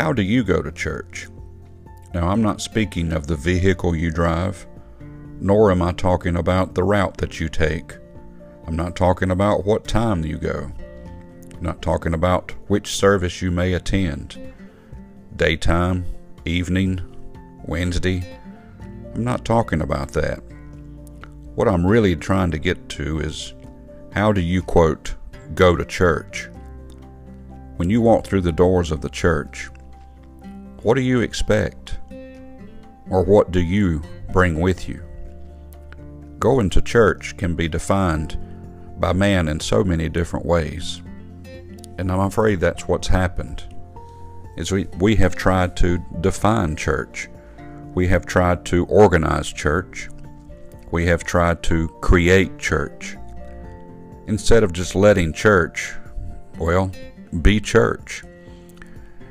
[0.00, 1.28] How do you go to church?
[2.14, 4.66] Now, I'm not speaking of the vehicle you drive,
[5.42, 7.98] nor am I talking about the route that you take.
[8.66, 10.72] I'm not talking about what time you go.
[11.54, 14.38] I'm not talking about which service you may attend
[15.36, 16.06] daytime,
[16.46, 17.02] evening,
[17.66, 18.24] Wednesday.
[19.14, 20.38] I'm not talking about that.
[21.56, 23.52] What I'm really trying to get to is
[24.14, 25.14] how do you, quote,
[25.54, 26.48] go to church?
[27.76, 29.68] When you walk through the doors of the church,
[30.82, 31.98] what do you expect?
[33.10, 34.02] Or what do you
[34.32, 35.02] bring with you?
[36.38, 38.38] Going to church can be defined
[38.98, 41.02] by man in so many different ways.
[41.98, 43.64] And I'm afraid that's what's happened.
[44.56, 47.28] Is we, we have tried to define church.
[47.94, 50.08] We have tried to organize church.
[50.90, 53.16] We have tried to create church.
[54.28, 55.92] Instead of just letting church,
[56.58, 56.90] well,
[57.42, 58.22] be church.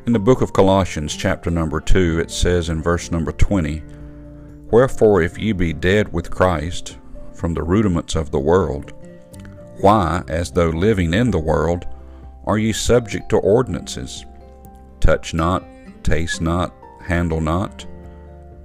[0.09, 3.83] In the book of Colossians, chapter number 2, it says in verse number 20,
[4.71, 6.97] Wherefore, if ye be dead with Christ
[7.31, 8.91] from the rudiments of the world,
[9.81, 11.85] why, as though living in the world,
[12.47, 14.25] are ye subject to ordinances?
[14.99, 15.63] Touch not,
[16.01, 17.85] taste not, handle not,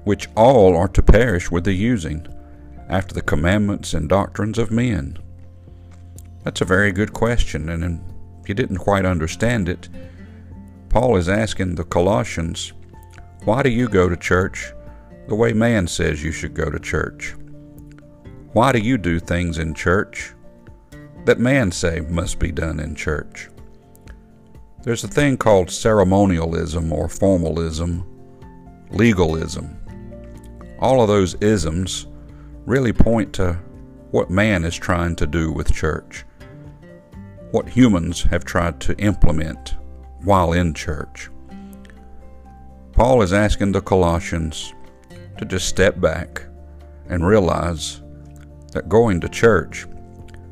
[0.04, 2.26] which all are to perish with the using,
[2.88, 5.18] after the commandments and doctrines of men?
[6.42, 8.00] That's a very good question, and
[8.40, 9.90] if you didn't quite understand it,
[10.94, 12.72] Paul is asking the Colossians,
[13.42, 14.72] Why do you go to church
[15.26, 17.34] the way man says you should go to church?
[18.52, 20.34] Why do you do things in church
[21.24, 23.50] that man say must be done in church?
[24.84, 28.06] There's a thing called ceremonialism or formalism,
[28.90, 29.76] legalism.
[30.78, 32.06] All of those isms
[32.66, 33.54] really point to
[34.12, 36.24] what man is trying to do with church
[37.50, 39.76] what humans have tried to implement
[40.24, 41.30] while in church.
[42.92, 44.72] Paul is asking the Colossians
[45.38, 46.44] to just step back
[47.08, 48.00] and realize
[48.72, 49.86] that going to church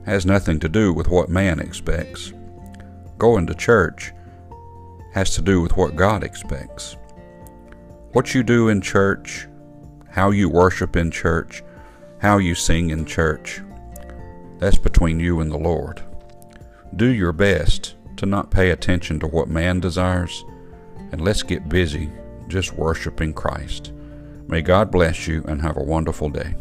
[0.04, 2.32] has nothing to do with what man expects.
[3.18, 4.12] Going to church
[5.12, 6.96] has to do with what God expects.
[8.12, 9.46] What you do in church,
[10.10, 11.62] how you worship in church,
[12.20, 13.60] how you sing in church,
[14.58, 16.02] that's between you and the Lord.
[16.96, 20.44] Do your best to not pay attention to what man desires,
[21.10, 22.08] and let's get busy
[22.46, 23.92] just worshiping Christ.
[24.46, 26.54] May God bless you and have a wonderful day.